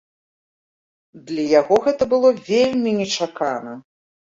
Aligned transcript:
Для 1.29 1.45
яго 1.59 1.75
гэта 1.85 2.03
было 2.17 2.29
вельмі 2.51 2.99
нечакана. 3.01 3.81